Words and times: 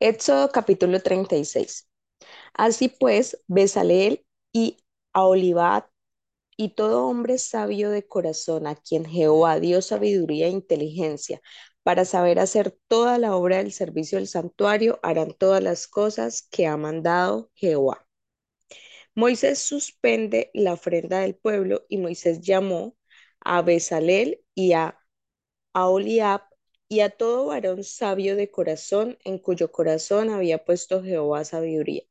Éxodo 0.00 0.50
capítulo 0.50 1.00
36. 1.00 1.88
Así 2.54 2.88
pues, 2.88 3.42
Bezaleel 3.48 4.24
y 4.52 4.78
Aholibat 5.12 5.86
y 6.56 6.74
todo 6.74 7.06
hombre 7.06 7.38
sabio 7.38 7.90
de 7.90 8.06
corazón 8.06 8.66
a 8.66 8.76
quien 8.76 9.04
Jehová 9.04 9.60
dio 9.60 9.82
sabiduría 9.82 10.46
e 10.46 10.50
inteligencia 10.50 11.42
para 11.82 12.04
saber 12.06 12.38
hacer 12.38 12.78
toda 12.88 13.18
la 13.18 13.36
obra 13.36 13.58
del 13.58 13.72
servicio 13.72 14.18
del 14.18 14.28
santuario, 14.28 15.00
harán 15.02 15.34
todas 15.38 15.62
las 15.62 15.86
cosas 15.86 16.48
que 16.50 16.66
ha 16.66 16.76
mandado 16.78 17.50
Jehová. 17.54 18.06
Moisés 19.14 19.58
suspende 19.58 20.50
la 20.54 20.72
ofrenda 20.74 21.20
del 21.20 21.34
pueblo 21.34 21.84
y 21.88 21.98
Moisés 21.98 22.40
llamó 22.40 22.96
a 23.40 23.62
Bezalel 23.62 24.42
y 24.54 24.72
a 24.72 24.98
Aholiab 25.74 26.42
y 26.90 27.00
a 27.00 27.10
todo 27.10 27.46
varón 27.46 27.84
sabio 27.84 28.36
de 28.36 28.50
corazón, 28.50 29.16
en 29.24 29.38
cuyo 29.38 29.70
corazón 29.72 30.28
había 30.30 30.64
puesto 30.64 31.02
Jehová 31.04 31.44
sabiduría, 31.44 32.02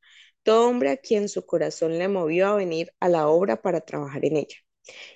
todo 0.42 0.68
hombre 0.68 0.90
a 0.90 0.96
quien 0.96 1.28
su 1.28 1.44
corazón 1.46 1.98
le 1.98 2.08
movió 2.08 2.48
a 2.48 2.56
venir 2.56 2.92
a 2.98 3.10
la 3.10 3.28
obra 3.28 3.60
para 3.62 3.82
trabajar 3.82 4.24
en 4.24 4.38
ella. 4.38 4.56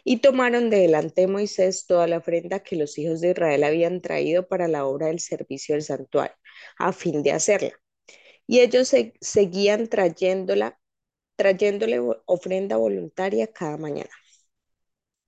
Y 0.05 0.19
tomaron 0.19 0.69
de 0.70 0.80
delante 0.80 1.22
de 1.22 1.28
Moisés 1.28 1.86
toda 1.86 2.06
la 2.06 2.19
ofrenda 2.19 2.60
que 2.60 2.77
los 2.77 2.98
hijos 2.98 3.22
de 3.22 3.30
Israel 3.30 3.64
habían 3.64 4.02
traído 4.02 4.46
para 4.46 4.69
la 4.69 4.86
obra 4.86 5.06
del 5.08 5.20
servicio 5.20 5.74
del 5.74 5.83
santuario, 5.83 6.36
a 6.78 6.92
fin 6.92 7.22
de 7.22 7.33
hacerla. 7.33 7.72
Y 8.46 8.60
ellos 8.60 8.94
seguían 9.20 9.88
trayéndola, 9.88 10.78
trayéndole 11.36 12.00
ofrenda 12.27 12.77
voluntaria 12.77 13.46
cada 13.48 13.78
mañana 13.78 14.10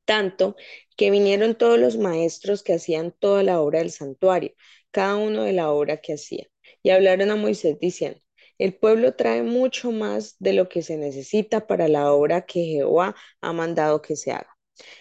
tanto 0.06 0.56
que 0.96 1.10
vinieron 1.10 1.56
todos 1.56 1.78
los 1.78 1.98
maestros 1.98 2.62
que 2.62 2.74
hacían 2.74 3.12
toda 3.12 3.42
la 3.42 3.60
obra 3.60 3.80
del 3.80 3.90
santuario, 3.90 4.52
cada 4.90 5.16
uno 5.16 5.42
de 5.42 5.52
la 5.52 5.70
obra 5.70 5.98
que 5.98 6.14
hacía, 6.14 6.46
y 6.82 6.90
hablaron 6.90 7.30
a 7.30 7.36
Moisés 7.36 7.78
diciendo, 7.80 8.20
el 8.58 8.74
pueblo 8.74 9.14
trae 9.14 9.42
mucho 9.42 9.92
más 9.92 10.36
de 10.38 10.54
lo 10.54 10.68
que 10.68 10.82
se 10.82 10.96
necesita 10.96 11.66
para 11.66 11.88
la 11.88 12.12
obra 12.12 12.46
que 12.46 12.64
Jehová 12.64 13.14
ha 13.42 13.52
mandado 13.52 14.00
que 14.00 14.16
se 14.16 14.32
haga. 14.32 14.56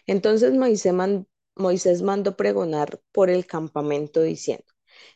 Entonces 0.08 0.54
Moisés, 0.54 2.02
mandó 2.02 2.36
pregonar 2.36 3.02
por 3.12 3.30
el 3.30 3.46
campamento 3.46 4.22
diciendo, 4.22 4.66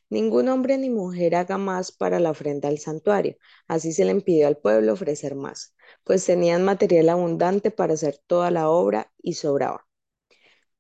Ningún 0.10 0.50
hombre 0.50 0.78
ni 0.78 0.90
mujer 0.90 1.36
haga 1.36 1.58
más 1.58 1.92
para 1.92 2.20
la 2.20 2.32
ofrenda 2.32 2.70
al 2.70 2.80
santuario. 2.80 3.38
Así 3.68 3.94
se 3.94 4.06
le 4.06 4.12
impidió 4.12 4.48
al 4.48 4.58
pueblo 4.58 4.94
ofrecer 4.94 5.36
más, 5.36 5.76
pues 6.04 6.26
tenían 6.26 6.66
material 6.66 7.10
abundante 7.10 7.72
para 7.72 7.94
hacer 7.94 8.20
toda 8.28 8.52
la 8.52 8.70
obra 8.70 9.12
y 9.22 9.34
sobraba. 9.34 9.89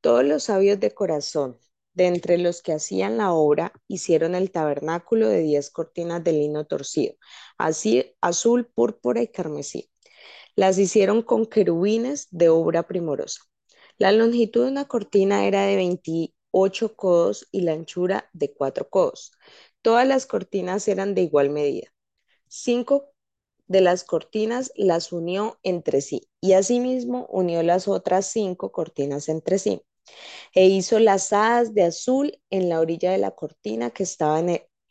Todos 0.02 0.24
los 0.24 0.44
sabios 0.44 0.80
de 0.80 0.92
corazón, 0.94 1.60
de 1.94 2.08
entre 2.08 2.38
los 2.38 2.62
que 2.62 2.72
hacían 2.74 3.18
la 3.18 3.34
obra, 3.34 3.74
hicieron 3.88 4.34
el 4.36 4.52
tabernáculo 4.52 5.28
de 5.28 5.42
diez 5.42 5.70
cortinas 5.70 6.24
de 6.24 6.32
lino 6.34 6.66
torcido, 6.66 7.16
así 7.58 8.16
azul, 8.22 8.66
púrpura 8.68 9.22
y 9.22 9.28
carmesí. 9.28 9.92
Las 10.56 10.78
hicieron 10.80 11.24
con 11.24 11.46
querubines 11.46 12.28
de 12.32 12.50
obra 12.50 12.88
primorosa. 12.88 13.42
La 13.98 14.12
longitud 14.12 14.66
de 14.66 14.72
una 14.72 14.88
cortina 14.88 15.46
era 15.48 15.64
de 15.66 15.76
28 15.78 16.96
codos 16.96 17.48
y 17.52 17.62
la 17.62 17.74
anchura 17.74 18.30
de 18.34 18.54
4 18.54 18.90
codos. 18.90 19.34
Todas 19.82 20.08
las 20.08 20.26
cortinas 20.26 20.88
eran 20.88 21.16
de 21.16 21.24
igual 21.24 21.50
medida. 21.50 21.90
Cinco 22.48 23.12
de 23.68 23.82
las 23.82 24.04
cortinas 24.04 24.72
las 24.76 25.12
unió 25.14 25.60
entre 25.64 26.02
sí 26.02 26.30
y 26.42 26.54
asimismo 26.54 27.28
unió 27.32 27.64
las 27.64 27.88
otras 27.88 28.28
cinco 28.28 28.72
cortinas 28.72 29.30
entre 29.30 29.60
sí 29.60 29.84
e 30.54 30.68
hizo 30.68 31.00
las 31.00 31.34
hadas 31.34 31.74
de 31.74 31.84
azul 31.84 32.42
en 32.50 32.70
la 32.70 32.80
orilla 32.80 33.12
de 33.12 33.18
la 33.18 33.32
cortina 33.32 33.92
que 33.92 34.04
estaba 34.04 34.42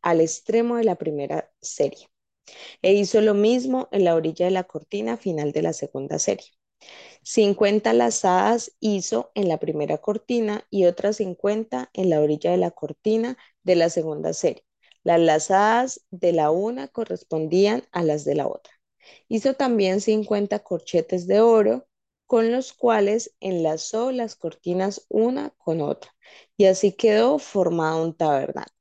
al 0.02 0.20
extremo 0.20 0.76
de 0.76 0.84
la 0.84 0.96
primera 0.96 1.50
serie. 1.60 2.06
E 2.82 2.94
hizo 2.94 3.20
lo 3.20 3.34
mismo 3.34 3.88
en 3.92 4.04
la 4.04 4.14
orilla 4.14 4.46
de 4.46 4.52
la 4.52 4.64
cortina 4.64 5.16
final 5.16 5.52
de 5.52 5.62
la 5.62 5.72
segunda 5.72 6.18
serie. 6.18 6.48
50 7.22 7.92
lazadas 7.92 8.72
hizo 8.80 9.30
en 9.34 9.48
la 9.48 9.58
primera 9.58 9.98
cortina 9.98 10.64
y 10.70 10.86
otras 10.86 11.16
50 11.16 11.90
en 11.92 12.10
la 12.10 12.20
orilla 12.20 12.52
de 12.52 12.56
la 12.56 12.70
cortina 12.70 13.36
de 13.64 13.76
la 13.76 13.90
segunda 13.90 14.32
serie. 14.32 14.64
Las 15.02 15.20
lazadas 15.20 16.06
de 16.10 16.32
la 16.32 16.50
una 16.50 16.88
correspondían 16.88 17.84
a 17.92 18.02
las 18.02 18.24
de 18.24 18.34
la 18.34 18.46
otra. 18.46 18.72
Hizo 19.28 19.54
también 19.54 20.00
50 20.00 20.60
corchetes 20.60 21.26
de 21.26 21.40
oro 21.40 21.87
con 22.28 22.52
los 22.52 22.74
cuales 22.74 23.34
enlazó 23.40 24.12
las 24.12 24.36
cortinas 24.36 25.06
una 25.10 25.50
con 25.58 25.82
otra, 25.82 26.14
y 26.58 26.66
así 26.66 26.92
quedó 26.92 27.40
formado 27.40 28.04
un 28.04 28.16
tabernáculo. 28.16 28.74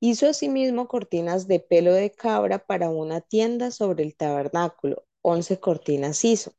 Hizo 0.00 0.28
asimismo 0.28 0.88
cortinas 0.88 1.48
de 1.48 1.60
pelo 1.60 1.92
de 1.94 2.10
cabra 2.12 2.58
para 2.60 2.90
una 2.90 3.20
tienda 3.20 3.70
sobre 3.70 4.04
el 4.04 4.16
tabernáculo, 4.16 5.04
once 5.22 5.60
cortinas 5.60 6.24
hizo. 6.24 6.52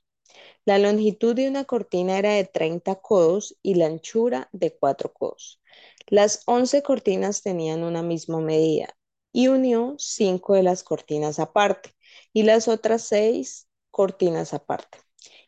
La 0.66 0.80
longitud 0.80 1.36
de 1.36 1.50
una 1.50 1.66
cortina 1.66 2.18
era 2.18 2.34
de 2.34 2.46
30 2.46 2.96
codos 2.96 3.58
y 3.64 3.76
la 3.76 3.88
anchura 3.88 4.50
de 4.54 4.76
4 4.78 5.14
codos. 5.14 5.62
Las 6.08 6.44
once 6.48 6.84
cortinas 6.84 7.42
tenían 7.44 7.84
una 7.84 8.04
misma 8.04 8.40
medida 8.42 8.96
y 9.34 9.48
unió 9.50 9.96
cinco 10.00 10.54
de 10.56 10.64
las 10.64 10.84
cortinas 10.84 11.40
aparte 11.40 11.92
y 12.34 12.44
las 12.44 12.68
otras 12.68 13.04
seis 13.04 13.68
cortinas 13.92 14.54
aparte. 14.54 15.00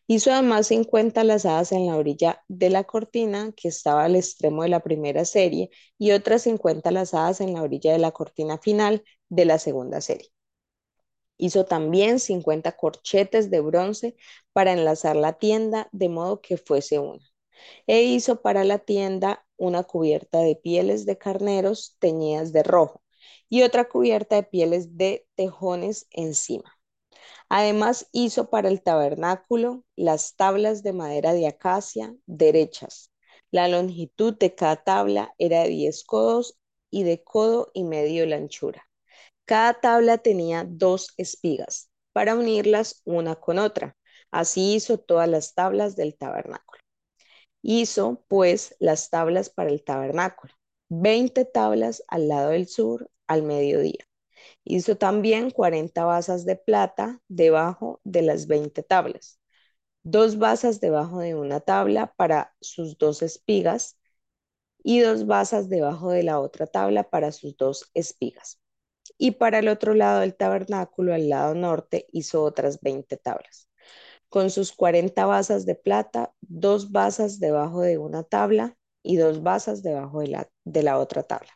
Hizo 0.06 0.32
además 0.32 0.68
50 0.68 1.24
lazadas 1.24 1.72
en 1.72 1.86
la 1.86 1.96
orilla 1.96 2.42
de 2.48 2.70
la 2.70 2.84
cortina 2.84 3.52
que 3.56 3.68
estaba 3.68 4.04
al 4.04 4.14
extremo 4.16 4.62
de 4.62 4.68
la 4.68 4.80
primera 4.80 5.24
serie 5.24 5.70
y 5.98 6.12
otras 6.12 6.42
50 6.42 6.90
lazadas 6.92 7.40
en 7.40 7.54
la 7.54 7.62
orilla 7.62 7.92
de 7.92 7.98
la 7.98 8.12
cortina 8.12 8.58
final 8.58 9.02
de 9.28 9.44
la 9.44 9.58
segunda 9.58 10.00
serie. 10.00 10.28
Hizo 11.36 11.64
también 11.66 12.18
50 12.20 12.72
corchetes 12.72 13.50
de 13.50 13.60
bronce 13.60 14.16
para 14.54 14.72
enlazar 14.72 15.14
la 15.16 15.34
tienda 15.34 15.88
de 15.92 16.08
modo 16.08 16.40
que 16.40 16.56
fuese 16.56 16.98
una. 17.00 17.20
E 17.86 18.02
hizo 18.04 18.42
para 18.42 18.64
la 18.64 18.78
tienda 18.80 19.46
una 19.58 19.84
cubierta 19.84 20.40
de 20.40 20.56
pieles 20.56 21.06
de 21.06 21.18
carneros 21.18 21.96
teñidas 22.00 22.52
de 22.52 22.62
rojo 22.64 23.02
y 23.50 23.62
otra 23.62 23.88
cubierta 23.88 24.36
de 24.36 24.44
pieles 24.44 24.96
de 24.98 25.26
tejones 25.36 26.06
encima. 26.12 26.72
Además 27.48 28.08
hizo 28.12 28.50
para 28.50 28.68
el 28.68 28.82
tabernáculo 28.82 29.84
las 29.96 30.36
tablas 30.36 30.82
de 30.82 30.92
madera 30.92 31.32
de 31.34 31.46
acacia 31.46 32.14
derechas. 32.26 33.12
La 33.50 33.68
longitud 33.68 34.36
de 34.38 34.54
cada 34.54 34.76
tabla 34.76 35.34
era 35.38 35.62
de 35.62 35.68
10 35.68 36.04
codos 36.04 36.58
y 36.90 37.02
de 37.04 37.22
codo 37.22 37.70
y 37.74 37.84
medio 37.84 38.26
la 38.26 38.36
anchura. 38.36 38.88
Cada 39.44 39.74
tabla 39.74 40.18
tenía 40.18 40.64
dos 40.66 41.14
espigas 41.16 41.90
para 42.12 42.34
unirlas 42.34 43.02
una 43.04 43.36
con 43.36 43.58
otra. 43.58 43.96
Así 44.30 44.74
hizo 44.74 44.98
todas 44.98 45.28
las 45.28 45.54
tablas 45.54 45.96
del 45.96 46.16
tabernáculo. 46.16 46.80
Hizo 47.62 48.24
pues 48.28 48.74
las 48.78 49.10
tablas 49.10 49.50
para 49.50 49.70
el 49.70 49.84
tabernáculo, 49.84 50.54
20 50.88 51.44
tablas 51.44 52.02
al 52.08 52.28
lado 52.28 52.50
del 52.50 52.66
sur 52.66 53.10
al 53.26 53.42
mediodía 53.42 54.06
Hizo 54.64 54.96
también 54.96 55.50
40 55.50 56.04
basas 56.04 56.44
de 56.44 56.56
plata 56.56 57.20
debajo 57.28 58.00
de 58.04 58.22
las 58.22 58.46
20 58.46 58.82
tablas, 58.82 59.40
dos 60.04 60.38
basas 60.38 60.80
debajo 60.80 61.20
de 61.20 61.34
una 61.34 61.60
tabla 61.60 62.14
para 62.16 62.54
sus 62.60 62.98
dos 62.98 63.22
espigas 63.22 63.98
y 64.84 65.00
dos 65.00 65.26
basas 65.26 65.68
debajo 65.68 66.10
de 66.10 66.22
la 66.22 66.40
otra 66.40 66.66
tabla 66.66 67.04
para 67.10 67.32
sus 67.32 67.56
dos 67.56 67.90
espigas. 67.94 68.60
Y 69.18 69.32
para 69.32 69.60
el 69.60 69.68
otro 69.68 69.94
lado 69.94 70.20
del 70.20 70.36
tabernáculo, 70.36 71.14
al 71.14 71.28
lado 71.28 71.54
norte, 71.54 72.06
hizo 72.12 72.42
otras 72.42 72.80
20 72.80 73.16
tablas. 73.16 73.68
Con 74.28 74.50
sus 74.50 74.72
40 74.72 75.26
basas 75.26 75.66
de 75.66 75.74
plata, 75.76 76.34
dos 76.40 76.92
basas 76.92 77.40
debajo 77.40 77.82
de 77.82 77.98
una 77.98 78.24
tabla 78.24 78.76
y 79.02 79.16
dos 79.16 79.42
basas 79.42 79.82
debajo 79.82 80.20
de 80.20 80.28
la, 80.28 80.50
de 80.64 80.82
la 80.82 80.98
otra 80.98 81.22
tabla. 81.24 81.50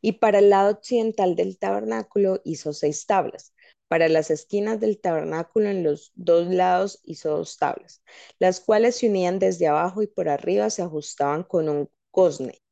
Y 0.00 0.12
para 0.12 0.38
el 0.40 0.50
lado 0.50 0.72
occidental 0.72 1.36
del 1.36 1.58
tabernáculo 1.58 2.40
hizo 2.44 2.72
seis 2.72 3.06
tablas. 3.06 3.54
Para 3.88 4.08
las 4.08 4.30
esquinas 4.30 4.80
del 4.80 5.00
tabernáculo 5.00 5.68
en 5.70 5.82
los 5.82 6.12
dos 6.14 6.48
lados 6.48 7.00
hizo 7.04 7.30
dos 7.38 7.56
tablas, 7.56 8.02
las 8.38 8.60
cuales 8.60 8.96
se 8.96 9.08
unían 9.08 9.38
desde 9.38 9.66
abajo 9.68 10.02
y 10.02 10.06
por 10.06 10.28
arriba 10.28 10.68
se 10.70 10.82
ajustaban 10.82 11.42
con 11.42 11.68
un 11.70 11.90
cosne. 12.10 12.62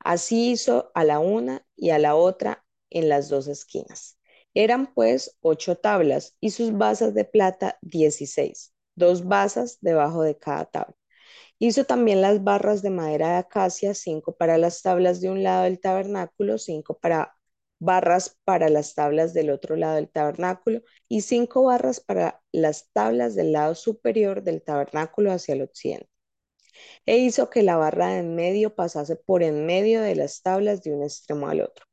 Así 0.00 0.52
hizo 0.52 0.90
a 0.94 1.04
la 1.04 1.20
una 1.20 1.66
y 1.76 1.90
a 1.90 1.98
la 1.98 2.16
otra 2.16 2.64
en 2.90 3.08
las 3.08 3.30
dos 3.30 3.48
esquinas. 3.48 4.18
Eran 4.54 4.94
pues 4.94 5.38
ocho 5.40 5.76
tablas 5.76 6.36
y 6.40 6.50
sus 6.50 6.76
basas 6.76 7.14
de 7.14 7.24
plata 7.24 7.78
dieciséis, 7.82 8.74
dos 8.96 9.26
basas 9.26 9.78
debajo 9.80 10.22
de 10.22 10.38
cada 10.38 10.66
tabla. 10.66 10.97
Hizo 11.60 11.84
también 11.84 12.20
las 12.22 12.44
barras 12.44 12.82
de 12.82 12.90
madera 12.90 13.30
de 13.30 13.34
acacia, 13.36 13.94
cinco 13.94 14.36
para 14.36 14.58
las 14.58 14.82
tablas 14.82 15.20
de 15.20 15.30
un 15.30 15.42
lado 15.42 15.64
del 15.64 15.80
tabernáculo, 15.80 16.58
cinco 16.58 16.98
para 16.98 17.36
barras 17.80 18.36
para 18.44 18.68
las 18.68 18.94
tablas 18.94 19.34
del 19.34 19.50
otro 19.50 19.76
lado 19.76 19.96
del 19.96 20.08
tabernáculo 20.08 20.82
y 21.08 21.22
cinco 21.22 21.64
barras 21.64 22.00
para 22.00 22.40
las 22.52 22.90
tablas 22.92 23.34
del 23.34 23.52
lado 23.52 23.74
superior 23.74 24.42
del 24.42 24.62
tabernáculo 24.62 25.32
hacia 25.32 25.54
el 25.54 25.62
occidente. 25.62 26.08
E 27.06 27.18
hizo 27.18 27.50
que 27.50 27.62
la 27.62 27.76
barra 27.76 28.08
de 28.08 28.18
en 28.18 28.34
medio 28.34 28.74
pasase 28.74 29.16
por 29.16 29.42
en 29.42 29.66
medio 29.66 30.00
de 30.02 30.14
las 30.16 30.42
tablas 30.42 30.82
de 30.82 30.94
un 30.94 31.02
extremo 31.02 31.48
al 31.48 31.60
otro. 31.60 31.86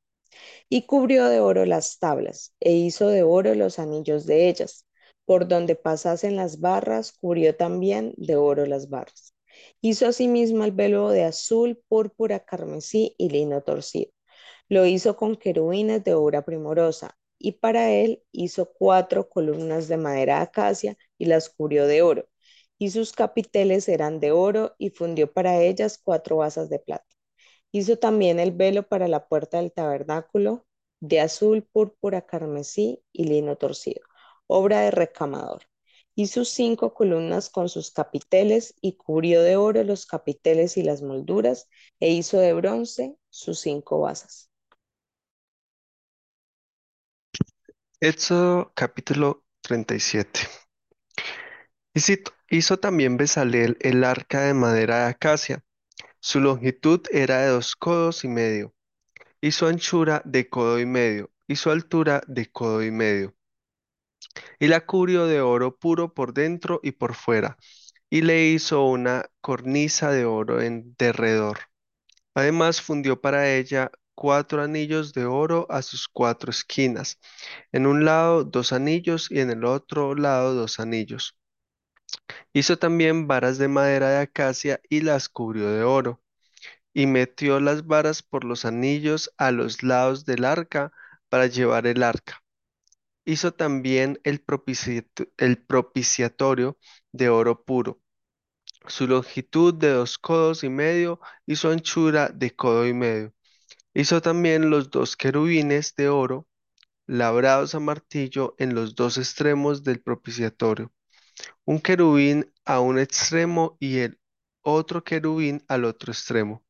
Y 0.70 0.86
cubrió 0.86 1.28
de 1.28 1.40
oro 1.40 1.66
las 1.66 2.00
tablas, 2.00 2.54
e 2.60 2.74
hizo 2.74 3.08
de 3.10 3.24
oro 3.24 3.56
los 3.56 3.80
anillos 3.80 4.26
de 4.26 4.50
ellas. 4.50 4.86
Por 5.26 5.48
donde 5.48 5.76
pasasen 5.76 6.36
las 6.36 6.60
barras, 6.60 7.14
cubrió 7.14 7.56
también 7.56 8.14
de 8.18 8.36
oro 8.36 8.66
las 8.66 8.90
barras. 8.90 9.35
Hizo 9.82 10.08
asimismo 10.08 10.64
el 10.66 10.72
velo 10.72 11.10
de 11.10 11.24
azul, 11.24 11.82
púrpura, 11.88 12.40
carmesí 12.46 13.16
y 13.18 13.30
lino 13.30 13.62
torcido. 13.62 14.12
Lo 14.70 14.86
hizo 14.86 15.16
con 15.18 15.36
querubines 15.36 16.04
de 16.04 16.14
obra 16.14 16.44
primorosa, 16.46 17.18
y 17.40 17.54
para 17.54 17.92
él 17.92 18.24
hizo 18.32 18.72
cuatro 18.74 19.30
columnas 19.30 19.88
de 19.88 19.98
madera 19.98 20.38
de 20.38 20.44
acacia 20.44 20.98
y 21.18 21.26
las 21.26 21.50
cubrió 21.50 21.88
de 21.88 22.02
oro. 22.02 22.28
Y 22.78 22.92
sus 22.92 23.14
capiteles 23.14 23.88
eran 23.90 24.20
de 24.20 24.32
oro, 24.32 24.76
y 24.78 24.90
fundió 24.92 25.32
para 25.32 25.62
ellas 25.62 26.00
cuatro 26.04 26.38
basas 26.38 26.70
de 26.70 26.80
plata. 26.80 27.06
Hizo 27.72 27.98
también 27.98 28.40
el 28.40 28.52
velo 28.52 28.88
para 28.88 29.08
la 29.08 29.28
puerta 29.28 29.58
del 29.58 29.72
tabernáculo 29.72 30.66
de 31.00 31.20
azul, 31.20 31.64
púrpura, 31.64 32.22
carmesí 32.26 33.04
y 33.12 33.26
lino 33.26 33.58
torcido, 33.58 34.02
obra 34.48 34.82
de 34.82 34.92
recamador. 34.92 35.64
Sus 36.16 36.50
cinco 36.50 36.94
columnas 36.94 37.50
con 37.50 37.70
sus 37.70 37.92
capiteles 37.92 38.76
y 38.82 38.94
cubrió 38.98 39.42
de 39.44 39.58
oro 39.58 39.84
los 39.84 40.06
capiteles 40.06 40.78
y 40.78 40.84
las 40.84 41.02
molduras 41.02 41.70
e 42.00 42.10
hizo 42.10 42.40
de 42.40 42.54
bronce 42.54 43.18
sus 43.30 43.60
cinco 43.60 44.02
basas. 44.02 44.50
Éxodo 48.00 48.72
capítulo 48.76 49.44
37. 49.62 50.42
Hizo, 51.94 52.14
hizo 52.50 52.78
también 52.78 53.18
Bezalel 53.18 53.78
el 53.82 54.04
arca 54.04 54.42
de 54.42 54.54
madera 54.54 55.00
de 55.06 55.12
acacia. 55.12 55.64
Su 56.20 56.40
longitud 56.40 57.02
era 57.12 57.42
de 57.42 57.48
dos 57.50 57.76
codos 57.76 58.24
y 58.24 58.28
medio, 58.28 58.74
y 59.42 59.52
su 59.52 59.66
anchura 59.68 60.22
de 60.26 60.50
codo 60.50 60.80
y 60.80 60.86
medio, 60.86 61.32
y 61.48 61.56
su 61.56 61.72
altura 61.72 62.22
de 62.28 62.48
codo 62.52 62.84
y 62.84 62.92
medio. 62.92 63.36
Y 64.60 64.68
la 64.68 64.86
cubrió 64.86 65.28
de 65.28 65.42
oro 65.42 65.78
puro 65.78 66.14
por 66.14 66.34
dentro 66.34 66.80
y 66.84 66.92
por 66.94 67.16
fuera, 67.16 67.58
y 68.10 68.22
le 68.22 68.48
hizo 68.48 68.86
una 68.86 69.26
cornisa 69.42 70.12
de 70.12 70.26
oro 70.26 70.62
en 70.62 70.96
derredor. 70.98 71.60
Además 72.36 72.82
fundió 72.82 73.22
para 73.22 73.52
ella 73.54 73.92
cuatro 74.16 74.62
anillos 74.64 75.14
de 75.14 75.26
oro 75.26 75.68
a 75.70 75.82
sus 75.82 76.08
cuatro 76.08 76.52
esquinas, 76.52 77.20
en 77.72 77.88
un 77.88 78.06
lado 78.06 78.44
dos 78.46 78.74
anillos 78.74 79.32
y 79.32 79.40
en 79.42 79.52
el 79.52 79.66
otro 79.66 80.16
lado 80.16 80.54
dos 80.56 80.80
anillos. 80.80 81.38
Hizo 82.54 82.80
también 82.80 83.28
varas 83.28 83.60
de 83.60 83.68
madera 83.68 84.10
de 84.10 84.18
acacia 84.18 84.82
y 84.90 85.02
las 85.02 85.30
cubrió 85.30 85.70
de 85.70 85.84
oro, 85.84 86.24
y 86.94 87.08
metió 87.08 87.60
las 87.60 87.88
varas 87.88 88.24
por 88.24 88.46
los 88.46 88.66
anillos 88.66 89.32
a 89.38 89.52
los 89.52 89.84
lados 89.84 90.26
del 90.26 90.46
arca 90.46 90.92
para 91.30 91.48
llevar 91.48 91.88
el 91.88 92.04
arca. 92.04 92.45
Hizo 93.26 93.54
también 93.54 94.20
el, 94.24 94.44
propiciato- 94.44 95.28
el 95.38 95.58
propiciatorio 95.64 96.78
de 97.12 97.30
oro 97.30 97.64
puro, 97.66 98.02
su 98.88 99.08
longitud 99.08 99.74
de 99.76 99.90
dos 99.90 100.18
codos 100.18 100.64
y 100.64 100.70
medio 100.70 101.20
y 101.46 101.56
su 101.58 101.70
anchura 101.70 102.30
de 102.30 102.56
codo 102.56 102.88
y 102.88 102.94
medio. 102.94 103.34
Hizo 103.94 104.22
también 104.22 104.70
los 104.70 104.92
dos 104.92 105.18
querubines 105.18 105.96
de 105.96 106.10
oro 106.10 106.48
labrados 107.08 107.76
a 107.76 107.80
martillo 107.82 108.56
en 108.60 108.76
los 108.76 108.96
dos 108.96 109.18
extremos 109.18 109.84
del 109.84 110.02
propiciatorio, 110.02 110.94
un 111.66 111.80
querubín 111.80 112.52
a 112.66 112.80
un 112.80 113.00
extremo 113.00 113.78
y 113.80 114.00
el 114.00 114.20
otro 114.64 115.04
querubín 115.04 115.64
al 115.68 115.86
otro 115.86 116.12
extremo. 116.14 116.66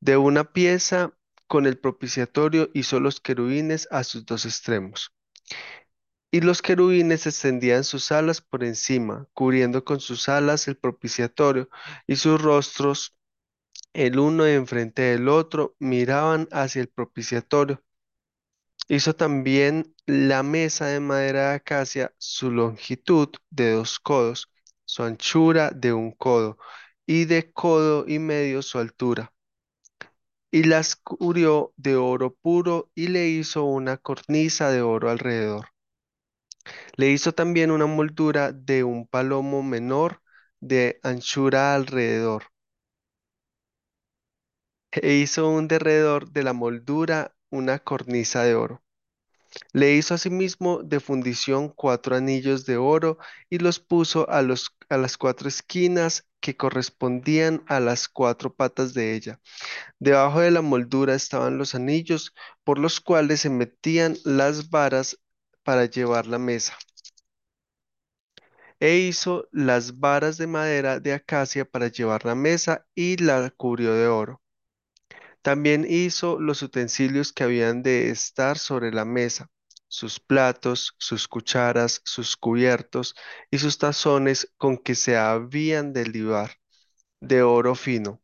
De 0.00 0.16
una 0.16 0.52
pieza 0.52 1.14
con 1.48 1.66
el 1.66 1.78
propiciatorio 1.78 2.70
hizo 2.74 3.00
los 3.00 3.20
querubines 3.20 3.88
a 3.90 4.04
sus 4.04 4.26
dos 4.26 4.46
extremos. 4.46 5.12
Y 6.32 6.40
los 6.40 6.62
querubines 6.62 7.26
extendían 7.26 7.84
sus 7.84 8.10
alas 8.10 8.40
por 8.40 8.64
encima, 8.64 9.28
cubriendo 9.34 9.84
con 9.84 10.00
sus 10.00 10.28
alas 10.28 10.66
el 10.66 10.76
propiciatorio, 10.78 11.68
y 12.06 12.16
sus 12.16 12.40
rostros, 12.40 13.14
el 13.92 14.18
uno 14.18 14.46
enfrente 14.46 15.02
del 15.02 15.28
otro, 15.28 15.76
miraban 15.78 16.48
hacia 16.50 16.80
el 16.82 16.88
propiciatorio. 16.88 17.82
Hizo 18.88 19.14
también 19.14 19.94
la 20.06 20.42
mesa 20.42 20.86
de 20.86 21.00
madera 21.00 21.50
de 21.50 21.56
acacia, 21.56 22.14
su 22.18 22.50
longitud 22.50 23.28
de 23.50 23.72
dos 23.72 24.00
codos, 24.00 24.50
su 24.86 25.02
anchura 25.02 25.70
de 25.70 25.92
un 25.92 26.12
codo, 26.12 26.56
y 27.06 27.26
de 27.26 27.52
codo 27.52 28.06
y 28.08 28.18
medio 28.18 28.62
su 28.62 28.78
altura. 28.78 29.34
Y 30.50 30.64
las 30.64 30.96
cubrió 30.96 31.74
de 31.76 31.96
oro 31.96 32.34
puro 32.34 32.90
y 32.94 33.08
le 33.08 33.28
hizo 33.28 33.64
una 33.64 33.98
cornisa 33.98 34.70
de 34.70 34.80
oro 34.82 35.10
alrededor. 35.10 35.66
Le 36.96 37.10
hizo 37.10 37.32
también 37.32 37.70
una 37.70 37.86
moldura 37.86 38.52
de 38.52 38.84
un 38.84 39.06
palomo 39.06 39.62
menor 39.62 40.22
de 40.60 41.00
anchura 41.02 41.74
alrededor. 41.74 42.44
E 44.92 45.14
hizo 45.16 45.48
un 45.50 45.68
derredor 45.68 46.30
de 46.30 46.42
la 46.44 46.52
moldura 46.54 47.34
una 47.50 47.78
cornisa 47.78 48.42
de 48.44 48.54
oro. 48.54 48.82
Le 49.72 49.94
hizo 49.94 50.14
asimismo 50.14 50.82
de 50.82 51.00
fundición 51.00 51.68
cuatro 51.70 52.16
anillos 52.16 52.66
de 52.66 52.76
oro 52.78 53.18
y 53.50 53.58
los 53.58 53.80
puso 53.80 54.28
a, 54.30 54.42
los, 54.42 54.76
a 54.88 54.96
las 54.98 55.18
cuatro 55.18 55.48
esquinas 55.48 56.26
que 56.40 56.56
correspondían 56.56 57.64
a 57.68 57.80
las 57.80 58.08
cuatro 58.08 58.54
patas 58.54 58.94
de 58.94 59.14
ella. 59.14 59.40
Debajo 59.98 60.40
de 60.40 60.50
la 60.52 60.62
moldura 60.62 61.14
estaban 61.14 61.58
los 61.58 61.74
anillos 61.74 62.34
por 62.64 62.78
los 62.78 63.00
cuales 63.00 63.40
se 63.40 63.50
metían 63.50 64.16
las 64.24 64.70
varas 64.70 65.18
para 65.62 65.86
llevar 65.86 66.26
la 66.26 66.38
mesa. 66.38 66.76
E 68.80 68.96
hizo 68.98 69.48
las 69.52 70.00
varas 70.00 70.38
de 70.38 70.46
madera 70.46 71.00
de 71.00 71.12
acacia 71.14 71.64
para 71.64 71.88
llevar 71.88 72.24
la 72.24 72.34
mesa 72.34 72.86
y 72.94 73.16
la 73.16 73.50
cubrió 73.50 73.94
de 73.94 74.08
oro. 74.08 74.42
También 75.42 75.86
hizo 75.88 76.38
los 76.40 76.62
utensilios 76.62 77.32
que 77.32 77.44
habían 77.44 77.82
de 77.82 78.10
estar 78.10 78.58
sobre 78.58 78.92
la 78.92 79.04
mesa, 79.04 79.50
sus 79.88 80.20
platos, 80.20 80.94
sus 80.98 81.28
cucharas, 81.28 82.00
sus 82.04 82.36
cubiertos 82.36 83.14
y 83.50 83.58
sus 83.58 83.78
tazones 83.78 84.52
con 84.56 84.78
que 84.78 84.94
se 84.94 85.16
habían 85.16 85.92
de 85.92 86.06
libar, 86.06 86.52
de 87.20 87.42
oro 87.42 87.74
fino. 87.74 88.22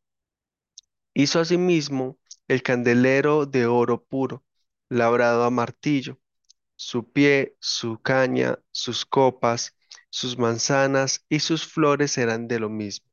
Hizo 1.15 1.41
asimismo 1.41 2.19
el 2.49 2.63
candelero 2.63 3.47
de 3.47 3.67
oro 3.67 4.05
puro, 4.05 4.45
labrado 4.89 5.45
a 5.45 5.51
martillo, 5.51 6.19
su 6.79 7.13
pie, 7.13 7.57
su 7.61 8.01
caña, 8.03 8.59
sus 8.73 9.05
copas, 9.07 9.77
sus 10.11 10.39
manzanas 10.39 11.27
y 11.29 11.41
sus 11.41 11.67
flores 11.69 12.19
eran 12.19 12.49
de 12.49 12.61
lo 12.61 12.71
mismo. 12.71 13.11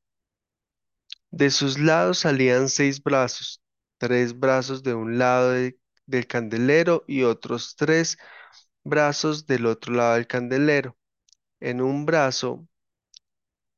De 1.30 1.52
sus 1.52 1.78
lados 1.78 2.18
salían 2.20 2.68
seis 2.68 3.04
brazos, 3.04 3.62
tres 4.00 4.40
brazos 4.40 4.82
de 4.82 4.96
un 4.96 5.20
lado 5.20 5.52
de- 5.52 5.78
del 6.08 6.26
candelero 6.26 7.04
y 7.08 7.22
otros 7.24 7.76
tres 7.76 8.18
brazos 8.84 9.46
del 9.48 9.66
otro 9.68 9.94
lado 9.96 10.16
del 10.16 10.28
candelero. 10.28 10.98
En 11.62 11.82
un 11.82 12.06
brazo, 12.06 12.68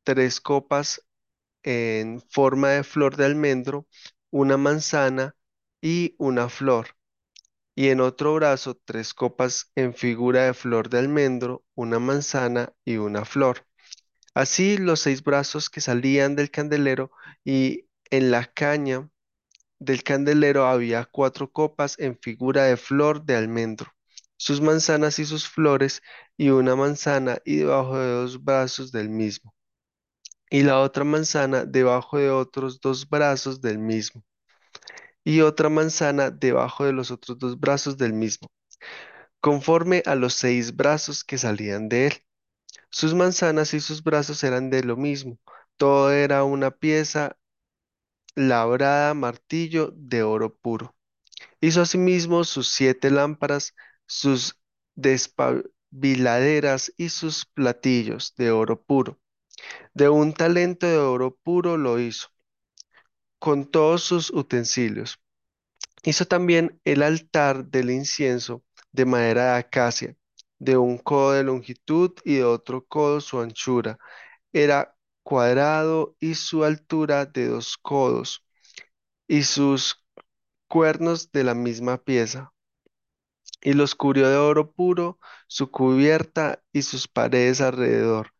tres 0.03 0.41
copas 0.41 1.01
en 1.63 2.21
forma 2.31 2.71
de 2.71 2.83
flor 2.85 3.17
de 3.17 3.25
almendro, 3.25 3.87
una 4.31 4.57
manzana 4.57 5.35
y 5.81 6.15
una 6.19 6.49
flor. 6.49 6.96
Y 7.77 7.89
en 7.89 8.01
otro 8.01 8.33
brazo, 8.33 8.75
tres 8.85 9.13
copas 9.13 9.71
en 9.75 9.93
figura 9.93 10.45
de 10.45 10.55
flor 10.55 10.89
de 10.89 10.97
almendro, 10.97 11.63
una 11.75 11.99
manzana 11.99 12.73
y 12.83 12.97
una 12.97 13.23
flor. 13.23 13.67
Así 14.33 14.79
los 14.79 15.01
seis 15.01 15.23
brazos 15.23 15.69
que 15.69 15.79
salían 15.79 16.35
del 16.35 16.49
candelero 16.49 17.11
y 17.45 17.87
en 18.09 18.31
la 18.31 18.45
caña 18.45 19.07
del 19.77 20.01
candelero 20.01 20.65
había 20.65 21.05
cuatro 21.05 21.51
copas 21.51 21.99
en 21.99 22.17
figura 22.17 22.63
de 22.63 22.77
flor 22.77 23.23
de 23.25 23.35
almendro, 23.35 23.91
sus 24.37 24.59
manzanas 24.59 25.19
y 25.19 25.25
sus 25.25 25.47
flores, 25.47 26.01
y 26.35 26.49
una 26.49 26.75
manzana 26.75 27.37
y 27.45 27.57
debajo 27.57 27.99
de 27.99 28.11
dos 28.11 28.43
brazos 28.43 28.91
del 28.91 29.09
mismo, 29.09 29.53
y 30.49 30.63
la 30.63 30.79
otra 30.79 31.03
manzana 31.03 31.63
debajo 31.63 32.17
de 32.17 32.31
otros 32.31 32.81
dos 32.81 33.07
brazos 33.07 33.61
del 33.61 33.77
mismo, 33.77 34.23
y 35.27 35.41
otra 35.41 35.67
manzana 35.67 36.31
debajo 36.31 36.85
de 36.85 36.93
los 36.93 37.11
otros 37.11 37.37
dos 37.37 37.59
brazos 37.59 37.97
del 37.97 38.13
mismo, 38.13 38.47
conforme 39.41 40.01
a 40.05 40.15
los 40.15 40.33
seis 40.35 40.73
brazos 40.73 41.25
que 41.25 41.37
salían 41.37 41.89
de 41.89 42.07
él. 42.07 42.13
Sus 42.89 43.13
manzanas 43.13 43.73
y 43.73 43.81
sus 43.81 44.01
brazos 44.01 44.41
eran 44.45 44.69
de 44.69 44.85
lo 44.85 44.95
mismo, 44.95 45.37
todo 45.75 46.13
era 46.13 46.45
una 46.45 46.71
pieza 46.71 47.37
labrada 48.35 49.13
martillo 49.15 49.91
de 49.97 50.23
oro 50.23 50.55
puro. 50.55 50.95
Hizo 51.59 51.81
asimismo 51.81 52.45
sus 52.45 52.69
siete 52.69 53.11
lámparas, 53.11 53.75
sus 54.05 54.57
despabiladeras 54.95 56.93
y 56.95 57.09
sus 57.09 57.45
platillos 57.47 58.33
de 58.37 58.51
oro 58.51 58.81
puro. 58.81 59.19
De 59.93 60.07
un 60.07 60.31
talento 60.31 60.87
de 60.87 60.99
oro 60.99 61.35
puro 61.35 61.75
lo 61.75 61.99
hizo, 61.99 62.29
con 63.39 63.65
todos 63.65 64.03
sus 64.03 64.31
utensilios. 64.31 65.19
Hizo 66.03 66.25
también 66.25 66.79
el 66.85 67.03
altar 67.03 67.65
del 67.65 67.91
incienso 67.91 68.63
de 68.91 69.05
madera 69.05 69.53
de 69.53 69.59
acacia, 69.59 70.15
de 70.59 70.77
un 70.77 70.97
codo 70.97 71.33
de 71.33 71.43
longitud 71.43 72.13
y 72.23 72.35
de 72.35 72.45
otro 72.45 72.85
codo 72.85 73.21
su 73.21 73.39
anchura. 73.39 73.99
Era 74.53 74.95
cuadrado 75.23 76.15
y 76.19 76.35
su 76.35 76.63
altura 76.63 77.25
de 77.25 77.47
dos 77.47 77.77
codos, 77.77 78.45
y 79.27 79.43
sus 79.43 80.03
cuernos 80.67 81.31
de 81.31 81.43
la 81.43 81.53
misma 81.53 81.97
pieza. 81.97 82.53
Y 83.61 83.73
los 83.73 83.95
cubrió 83.95 84.29
de 84.29 84.37
oro 84.37 84.71
puro, 84.71 85.19
su 85.47 85.71
cubierta 85.71 86.63
y 86.71 86.83
sus 86.83 87.07
paredes 87.07 87.59
alrededor, 87.61 88.33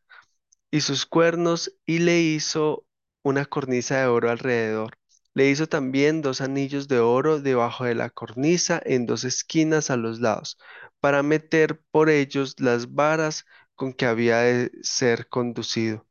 y 0.70 0.80
sus 0.80 1.06
cuernos, 1.06 1.74
y 1.86 1.98
le 2.00 2.20
hizo 2.20 2.86
una 3.28 3.44
cornisa 3.44 4.00
de 4.00 4.06
oro 4.06 4.30
alrededor. 4.30 4.98
Le 5.34 5.48
hizo 5.50 5.68
también 5.68 6.22
dos 6.22 6.40
anillos 6.40 6.88
de 6.88 6.98
oro 7.00 7.40
debajo 7.40 7.84
de 7.84 7.94
la 7.94 8.10
cornisa 8.10 8.80
en 8.84 9.06
dos 9.06 9.24
esquinas 9.24 9.90
a 9.90 9.96
los 9.96 10.20
lados, 10.20 10.58
para 11.00 11.22
meter 11.22 11.80
por 11.90 12.10
ellos 12.10 12.56
las 12.58 12.94
varas 12.94 13.44
con 13.74 13.92
que 13.92 14.06
había 14.06 14.38
de 14.38 14.72
ser 14.82 15.28
conducido. 15.28 16.06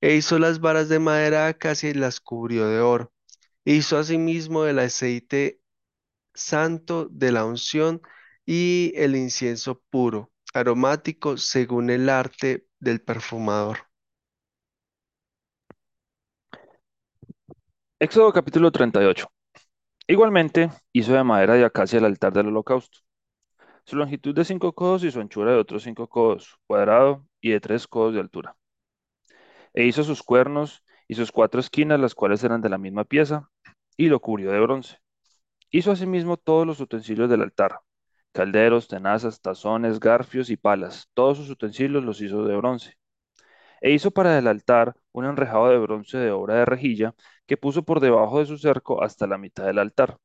E 0.00 0.14
hizo 0.16 0.38
las 0.38 0.60
varas 0.60 0.88
de 0.88 0.98
madera 0.98 1.44
de 1.44 1.50
acacia 1.50 1.90
y 1.90 1.94
las 1.94 2.20
cubrió 2.20 2.68
de 2.68 2.80
oro. 2.80 3.12
Hizo 3.64 3.98
asimismo 3.98 4.66
el 4.66 4.78
aceite 4.78 5.60
santo 6.34 7.08
de 7.10 7.32
la 7.32 7.44
unción 7.44 8.02
y 8.46 8.92
el 8.96 9.16
incienso 9.16 9.80
puro, 9.90 10.32
aromático 10.54 11.36
según 11.36 11.90
el 11.90 12.08
arte 12.08 12.66
del 12.80 13.00
perfumador. 13.02 13.91
Éxodo 18.02 18.32
capítulo 18.32 18.72
38. 18.72 19.28
Igualmente 20.08 20.70
hizo 20.92 21.12
de 21.12 21.22
madera 21.22 21.54
de 21.54 21.64
acacia 21.64 22.00
el 22.00 22.04
altar 22.04 22.32
del 22.32 22.48
holocausto. 22.48 22.98
Su 23.84 23.94
longitud 23.94 24.34
de 24.34 24.44
cinco 24.44 24.72
codos 24.72 25.04
y 25.04 25.12
su 25.12 25.20
anchura 25.20 25.52
de 25.52 25.58
otros 25.58 25.84
cinco 25.84 26.08
codos, 26.08 26.58
cuadrado 26.66 27.24
y 27.40 27.50
de 27.50 27.60
tres 27.60 27.86
codos 27.86 28.14
de 28.14 28.18
altura. 28.18 28.56
E 29.72 29.84
hizo 29.84 30.02
sus 30.02 30.24
cuernos 30.24 30.82
y 31.06 31.14
sus 31.14 31.30
cuatro 31.30 31.60
esquinas, 31.60 32.00
las 32.00 32.16
cuales 32.16 32.42
eran 32.42 32.60
de 32.60 32.70
la 32.70 32.76
misma 32.76 33.04
pieza, 33.04 33.48
y 33.96 34.08
lo 34.08 34.18
cubrió 34.18 34.50
de 34.50 34.58
bronce. 34.58 34.98
Hizo 35.70 35.92
asimismo 35.92 36.36
todos 36.36 36.66
los 36.66 36.80
utensilios 36.80 37.30
del 37.30 37.42
altar, 37.42 37.82
calderos, 38.32 38.88
tenazas, 38.88 39.40
tazones, 39.40 40.00
garfios 40.00 40.50
y 40.50 40.56
palas. 40.56 41.08
Todos 41.14 41.36
sus 41.38 41.50
utensilios 41.50 42.02
los 42.02 42.20
hizo 42.20 42.44
de 42.46 42.56
bronce. 42.56 42.96
E 43.82 43.90
hizo 43.92 44.10
para 44.12 44.38
el 44.38 44.46
altar 44.48 44.94
un 45.12 45.26
enrejado 45.26 45.68
de 45.68 45.78
bronce 45.78 46.18
de 46.18 46.30
obra 46.30 46.54
de 46.56 46.64
rejilla 46.64 47.14
que 47.46 47.58
puso 47.58 47.84
por 47.84 48.00
debajo 48.00 48.38
de 48.40 48.46
su 48.46 48.58
cerco 48.58 49.02
hasta 49.02 49.26
la 49.26 49.38
mitad 49.38 49.66
del 49.66 49.78
altar. 49.78 50.18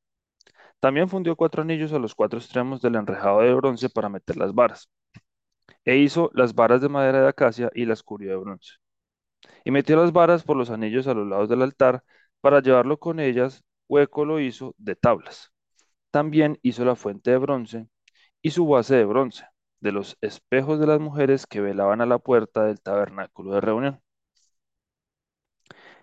También 0.79 1.09
fundió 1.09 1.35
cuatro 1.35 1.61
anillos 1.63 1.93
a 1.93 1.99
los 1.99 2.15
cuatro 2.15 2.39
extremos 2.39 2.81
del 2.81 2.95
enrejado 2.95 3.41
de 3.41 3.53
bronce 3.55 3.89
para 3.89 4.09
meter 4.09 4.37
las 4.37 4.53
varas. 4.53 4.89
E 5.85 5.97
hizo 5.97 6.31
las 6.33 6.53
varas 6.55 6.81
de 6.81 6.89
madera 6.89 7.21
de 7.21 7.29
acacia 7.29 7.71
y 7.73 7.85
las 7.85 8.03
cubrió 8.03 8.31
de 8.31 8.37
bronce. 8.37 8.73
Y 9.65 9.71
metió 9.71 9.95
las 9.97 10.11
varas 10.13 10.43
por 10.43 10.57
los 10.57 10.69
anillos 10.71 11.07
a 11.07 11.13
los 11.13 11.27
lados 11.27 11.49
del 11.49 11.61
altar 11.61 12.03
para 12.41 12.61
llevarlo 12.61 12.99
con 12.99 13.19
ellas, 13.19 13.63
hueco 13.87 14.25
lo 14.25 14.39
hizo 14.39 14.75
de 14.77 14.95
tablas. 14.95 15.51
También 16.11 16.59
hizo 16.63 16.85
la 16.85 16.95
fuente 16.95 17.31
de 17.31 17.37
bronce 17.37 17.87
y 18.41 18.51
su 18.51 18.67
base 18.67 18.95
de 18.97 19.05
bronce, 19.05 19.45
de 19.79 19.91
los 19.91 20.17
espejos 20.21 20.79
de 20.79 20.87
las 20.87 20.99
mujeres 20.99 21.45
que 21.47 21.61
velaban 21.61 22.01
a 22.01 22.05
la 22.05 22.19
puerta 22.19 22.65
del 22.65 22.81
tabernáculo 22.81 23.53
de 23.53 23.61
reunión. 23.61 24.01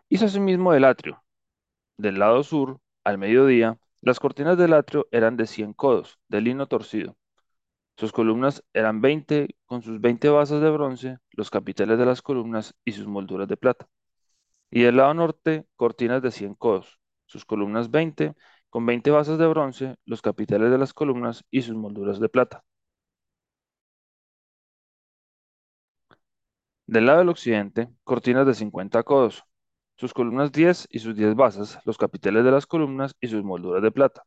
Hizo 0.08 0.26
asimismo 0.26 0.74
el 0.74 0.84
atrio. 0.84 1.22
Del 1.96 2.18
lado 2.18 2.42
sur, 2.42 2.80
al 3.04 3.18
mediodía, 3.18 3.78
las 4.00 4.20
cortinas 4.20 4.58
del 4.58 4.72
atrio 4.74 5.06
eran 5.10 5.36
de 5.36 5.46
cien 5.46 5.72
codos, 5.72 6.18
de 6.28 6.40
lino 6.40 6.66
torcido. 6.66 7.16
Sus 7.96 8.12
columnas 8.12 8.64
eran 8.72 9.00
veinte, 9.00 9.56
con 9.66 9.82
sus 9.82 10.00
veinte 10.00 10.28
basas 10.28 10.60
de 10.60 10.70
bronce, 10.70 11.18
los 11.30 11.50
capiteles 11.50 11.98
de 11.98 12.06
las 12.06 12.22
columnas 12.22 12.74
y 12.84 12.92
sus 12.92 13.06
molduras 13.06 13.48
de 13.48 13.56
plata. 13.56 13.86
Y 14.70 14.82
del 14.82 14.96
lado 14.96 15.14
norte, 15.14 15.66
cortinas 15.76 16.22
de 16.22 16.32
cien 16.32 16.54
codos, 16.54 17.00
sus 17.26 17.44
columnas 17.44 17.90
veinte, 17.90 18.34
con 18.70 18.86
veinte 18.86 19.10
basas 19.10 19.38
de 19.38 19.46
bronce, 19.46 19.96
los 20.04 20.22
capiteles 20.22 20.70
de 20.70 20.78
las 20.78 20.92
columnas 20.92 21.44
y 21.50 21.62
sus 21.62 21.76
molduras 21.76 22.18
de 22.20 22.28
plata. 22.28 22.64
Del 26.86 27.06
lado 27.06 27.20
del 27.20 27.30
occidente, 27.30 27.88
cortinas 28.04 28.46
de 28.46 28.52
cincuenta 28.52 29.02
codos, 29.02 29.44
sus 29.96 30.12
columnas 30.12 30.52
diez 30.52 30.86
y 30.90 30.98
sus 30.98 31.16
diez 31.16 31.34
basas, 31.34 31.78
los 31.86 31.96
capiteles 31.96 32.44
de 32.44 32.50
las 32.50 32.66
columnas 32.66 33.14
y 33.22 33.28
sus 33.28 33.42
molduras 33.42 33.82
de 33.82 33.90
plata. 33.90 34.24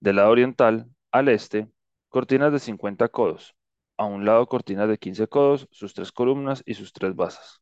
Del 0.00 0.16
lado 0.16 0.30
oriental, 0.30 0.88
al 1.12 1.28
este, 1.28 1.70
cortinas 2.08 2.52
de 2.52 2.58
cincuenta 2.58 3.08
codos. 3.08 3.54
A 3.98 4.06
un 4.06 4.24
lado 4.24 4.46
cortinas 4.46 4.88
de 4.88 4.96
quince 4.96 5.26
codos, 5.28 5.68
sus 5.70 5.92
tres 5.92 6.10
columnas 6.10 6.62
y 6.64 6.72
sus 6.72 6.92
tres 6.94 7.14
basas. 7.14 7.60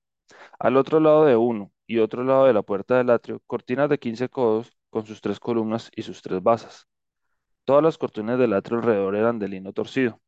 Al 0.60 0.76
otro 0.76 1.00
lado 1.00 1.24
de 1.24 1.34
uno 1.34 1.72
y 1.88 1.98
otro 1.98 2.22
lado 2.22 2.46
de 2.46 2.52
la 2.52 2.62
puerta 2.62 2.98
del 2.98 3.10
atrio, 3.10 3.42
cortinas 3.46 3.88
de 3.88 3.98
quince 3.98 4.28
codos 4.28 4.70
con 4.90 5.04
sus 5.04 5.20
tres 5.20 5.40
columnas 5.40 5.90
y 5.96 6.02
sus 6.02 6.22
tres 6.22 6.40
basas. 6.42 6.86
Todas 7.64 7.82
las 7.82 7.98
cortinas 7.98 8.38
del 8.38 8.52
atrio 8.52 8.78
alrededor 8.78 9.16
eran 9.16 9.40
de 9.40 9.48
lino 9.48 9.72
torcido. 9.72 10.20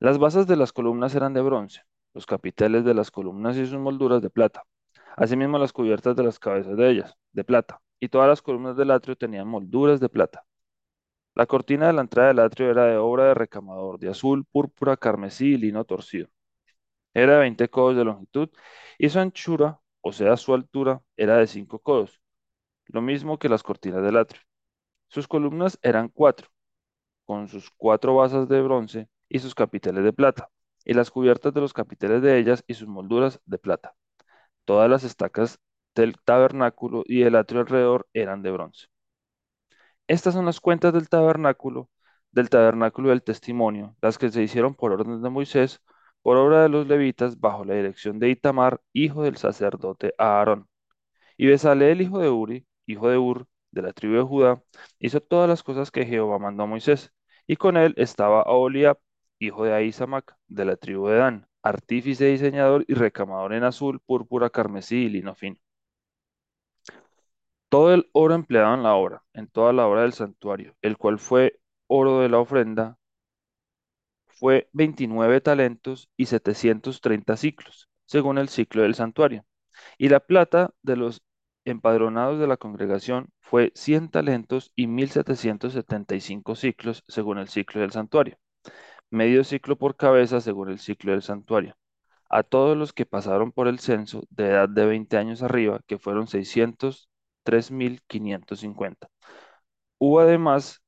Las 0.00 0.18
basas 0.18 0.48
de 0.48 0.56
las 0.56 0.72
columnas 0.72 1.14
eran 1.14 1.32
de 1.32 1.42
bronce, 1.42 1.82
los 2.18 2.26
capiteles 2.26 2.84
de 2.84 2.94
las 2.94 3.12
columnas 3.12 3.56
y 3.56 3.64
sus 3.64 3.78
molduras 3.78 4.20
de 4.20 4.28
plata. 4.28 4.64
Asimismo 5.16 5.56
las 5.56 5.72
cubiertas 5.72 6.16
de 6.16 6.24
las 6.24 6.40
cabezas 6.40 6.76
de 6.76 6.90
ellas, 6.90 7.14
de 7.32 7.44
plata, 7.44 7.80
y 8.00 8.08
todas 8.08 8.28
las 8.28 8.42
columnas 8.42 8.76
del 8.76 8.90
atrio 8.90 9.14
tenían 9.14 9.46
molduras 9.46 10.00
de 10.00 10.08
plata. 10.08 10.44
La 11.36 11.46
cortina 11.46 11.86
de 11.86 11.92
la 11.92 12.00
entrada 12.00 12.28
del 12.30 12.40
atrio 12.40 12.70
era 12.72 12.86
de 12.86 12.96
obra 12.96 13.26
de 13.26 13.34
recamador, 13.34 14.00
de 14.00 14.08
azul, 14.08 14.44
púrpura, 14.44 14.96
carmesí 14.96 15.54
y 15.54 15.58
lino 15.58 15.84
torcido. 15.84 16.26
Era 17.14 17.34
de 17.34 17.38
20 17.40 17.68
codos 17.70 17.96
de 17.96 18.04
longitud 18.04 18.50
y 18.98 19.08
su 19.08 19.20
anchura, 19.20 19.80
o 20.00 20.12
sea, 20.12 20.36
su 20.36 20.54
altura, 20.54 21.00
era 21.16 21.36
de 21.36 21.46
5 21.46 21.78
codos, 21.78 22.20
lo 22.86 23.00
mismo 23.00 23.38
que 23.38 23.48
las 23.48 23.62
cortinas 23.62 24.02
del 24.02 24.16
atrio. 24.16 24.42
Sus 25.08 25.28
columnas 25.28 25.78
eran 25.82 26.08
cuatro, 26.08 26.48
con 27.26 27.48
sus 27.48 27.70
cuatro 27.76 28.16
basas 28.16 28.48
de 28.48 28.60
bronce 28.62 29.08
y 29.28 29.38
sus 29.40 29.54
capiteles 29.54 30.04
de 30.04 30.12
plata, 30.12 30.50
y 30.88 30.94
las 30.94 31.10
cubiertas 31.12 31.54
de 31.54 31.60
los 31.60 31.74
capiteles 31.74 32.22
de 32.22 32.38
ellas 32.38 32.64
y 32.66 32.74
sus 32.74 32.88
molduras 32.88 33.40
de 33.46 33.58
plata. 33.58 33.94
Todas 34.64 34.90
las 34.90 35.04
estacas 35.04 35.60
del 35.94 36.16
tabernáculo 36.24 37.04
y 37.06 37.22
el 37.22 37.36
atrio 37.36 37.60
alrededor 37.62 38.08
eran 38.14 38.42
de 38.42 38.52
bronce. 38.52 38.88
Estas 40.06 40.34
son 40.34 40.46
las 40.46 40.60
cuentas 40.60 40.92
del 40.94 41.08
tabernáculo, 41.08 41.90
del 42.32 42.50
tabernáculo 42.50 43.10
del 43.10 43.22
testimonio, 43.22 43.96
las 44.02 44.18
que 44.18 44.30
se 44.30 44.42
hicieron 44.42 44.74
por 44.74 44.92
orden 44.92 45.22
de 45.22 45.30
Moisés, 45.30 45.80
por 46.22 46.36
obra 46.38 46.62
de 46.62 46.68
los 46.70 46.86
levitas, 46.86 47.38
bajo 47.40 47.64
la 47.64 47.74
dirección 47.74 48.18
de 48.18 48.30
Itamar, 48.30 48.80
hijo 48.92 49.22
del 49.22 49.36
sacerdote 49.36 50.14
Aarón. 50.18 50.68
Y 51.36 51.46
Besaleel, 51.46 52.00
hijo 52.02 52.18
de 52.20 52.30
Uri, 52.30 52.66
hijo 52.86 53.08
de 53.10 53.18
Ur, 53.18 53.46
de 53.72 53.82
la 53.82 53.92
tribu 53.92 54.16
de 54.16 54.22
Judá, 54.22 54.62
hizo 54.98 55.20
todas 55.20 55.48
las 55.48 55.62
cosas 55.62 55.90
que 55.90 56.06
Jehová 56.06 56.38
mandó 56.38 56.64
a 56.64 56.66
Moisés. 56.66 57.12
Y 57.46 57.56
con 57.56 57.76
él 57.76 57.94
estaba 57.98 58.42
Aholiab, 58.42 58.98
hijo 59.38 59.64
de 59.64 59.74
Ahisamac, 59.74 60.36
de 60.48 60.64
la 60.64 60.76
tribu 60.76 61.08
de 61.08 61.16
Dan, 61.18 61.48
artífice, 61.62 62.26
diseñador 62.26 62.84
y 62.88 62.94
recamador 62.94 63.52
en 63.52 63.64
azul, 63.64 64.00
púrpura, 64.00 64.50
carmesí 64.50 64.96
y 65.04 65.08
lino 65.10 65.34
fino. 65.34 65.56
Todo 67.68 67.92
el 67.94 68.08
oro 68.12 68.34
empleado 68.34 68.74
en 68.74 68.82
la 68.82 68.94
obra, 68.94 69.22
en 69.34 69.46
toda 69.48 69.72
la 69.72 69.86
obra 69.86 70.02
del 70.02 70.12
santuario, 70.12 70.74
el 70.82 70.96
cual 70.96 71.18
fue 71.18 71.60
oro 71.86 72.20
de 72.20 72.28
la 72.28 72.38
ofrenda, 72.38 72.98
fue 74.26 74.68
29 74.72 75.40
talentos 75.40 76.10
y 76.16 76.26
730 76.26 77.36
ciclos, 77.36 77.88
según 78.06 78.38
el 78.38 78.48
ciclo 78.48 78.82
del 78.82 78.94
santuario. 78.94 79.44
Y 79.98 80.08
la 80.08 80.20
plata 80.20 80.72
de 80.82 80.96
los 80.96 81.22
empadronados 81.64 82.38
de 82.38 82.46
la 82.46 82.56
congregación 82.56 83.30
fue 83.40 83.72
100 83.74 84.10
talentos 84.10 84.72
y 84.76 84.86
1775 84.86 86.54
ciclos, 86.54 87.04
según 87.08 87.38
el 87.38 87.48
ciclo 87.48 87.80
del 87.80 87.92
santuario. 87.92 88.38
Medio 89.10 89.44
ciclo 89.44 89.76
por 89.76 89.96
cabeza, 89.96 90.40
según 90.40 90.70
el 90.70 90.78
ciclo 90.78 91.12
del 91.12 91.22
santuario. 91.22 91.76
A 92.30 92.42
todos 92.42 92.76
los 92.76 92.92
que 92.92 93.06
pasaron 93.06 93.52
por 93.52 93.68
el 93.68 93.78
censo 93.80 94.22
de 94.30 94.48
edad 94.50 94.68
de 94.68 94.86
20 94.86 95.16
años 95.18 95.42
arriba, 95.42 95.80
que 95.86 95.98
fueron 95.98 96.26
603.550. 96.28 99.08
Hubo 99.98 100.20
además 100.20 100.82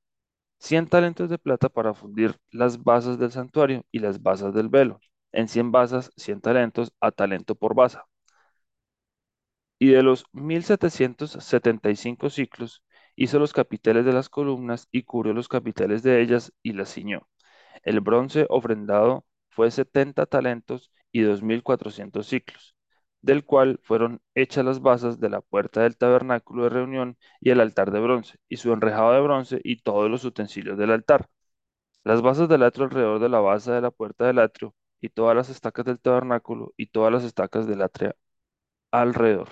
100 0.61 0.87
talentos 0.89 1.29
de 1.31 1.39
plata 1.39 1.69
para 1.71 1.95
fundir 1.95 2.37
las 2.53 2.83
basas 2.85 3.19
del 3.19 3.33
santuario 3.33 3.85
y 3.93 3.99
las 4.01 4.23
basas 4.23 4.55
del 4.55 4.69
velo. 4.71 5.01
En 5.33 5.49
100 5.49 5.73
basas, 5.73 6.11
100 6.17 6.41
talentos 6.41 6.93
a 7.01 7.11
talento 7.13 7.55
por 7.57 7.75
basa. 7.75 8.07
Y 9.81 9.89
de 9.89 10.05
los 10.05 10.27
1775 10.33 12.31
ciclos, 12.31 12.85
hizo 13.17 13.41
los 13.41 13.53
capiteles 13.53 14.05
de 14.05 14.13
las 14.13 14.29
columnas 14.29 14.87
y 14.93 15.03
cubrió 15.03 15.33
los 15.35 15.49
capiteles 15.49 16.05
de 16.05 16.23
ellas 16.23 16.53
y 16.63 16.73
las 16.75 16.93
ciñó. 16.95 17.27
El 17.83 18.01
bronce 18.01 18.47
ofrendado 18.49 19.27
fue 19.51 19.71
70 19.71 20.27
talentos 20.27 20.93
y 21.13 21.23
2400 21.23 22.27
ciclos. 22.27 22.75
del 23.23 23.45
cual 23.45 23.81
fueron 23.83 24.23
hechas 24.35 24.65
las 24.65 24.81
basas 24.81 25.21
de 25.21 25.29
la 25.29 25.43
puerta 25.43 25.83
del 25.83 25.97
tabernáculo 25.99 26.65
de 26.65 26.71
reunión 26.71 27.19
y 27.41 27.51
el 27.51 27.61
altar 27.61 27.91
de 27.91 28.01
bronce, 28.01 28.39
y 28.49 28.57
su 28.57 28.73
enrejado 28.73 29.13
de 29.13 29.21
bronce 29.21 29.61
y 29.65 29.83
todos 29.83 30.11
los 30.11 30.25
utensilios 30.25 30.79
del 30.79 30.91
altar. 30.91 31.29
Las 32.05 32.23
basas 32.23 32.49
del 32.49 32.63
atrio 32.65 32.85
alrededor 32.87 33.21
de 33.21 33.29
la 33.31 33.41
base 33.41 33.73
de 33.73 33.81
la 33.81 33.91
puerta 33.91 34.27
del 34.27 34.39
atrio, 34.41 34.75
y 35.01 35.09
todas 35.11 35.37
las 35.37 35.51
estacas 35.51 35.85
del 35.87 36.01
tabernáculo, 36.01 36.75
y 36.77 36.87
todas 36.89 37.13
las 37.13 37.25
estacas 37.25 37.67
del 37.67 37.83
atrio 37.83 38.15
alrededor. 38.93 39.51